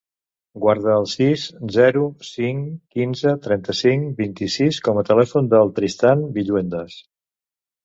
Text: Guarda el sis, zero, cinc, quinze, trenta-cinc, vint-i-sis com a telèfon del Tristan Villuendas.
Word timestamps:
Guarda 0.61 0.93
el 1.01 1.03
sis, 1.09 1.43
zero, 1.75 2.01
cinc, 2.29 2.71
quinze, 2.97 3.35
trenta-cinc, 3.45 4.09
vint-i-sis 4.23 4.81
com 4.89 5.03
a 5.03 5.07
telèfon 5.13 5.55
del 5.55 5.73
Tristan 5.79 6.27
Villuendas. 6.41 7.01